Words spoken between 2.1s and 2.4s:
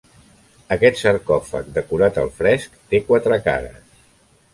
al